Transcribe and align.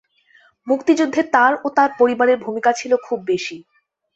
মুক্তিযুদ্ধে 0.67 1.21
তার 1.33 1.53
ও 1.63 1.77
তার 1.77 1.89
পরিবারের 1.99 2.37
ভূমিকা 2.45 2.71
ছিল 2.79 2.91
খুব 3.05 3.19
বেশি। 3.31 3.57